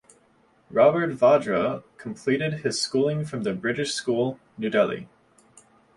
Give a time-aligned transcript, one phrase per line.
[0.71, 5.07] Robert Vadra completed his schooling from The British School, New Delhi.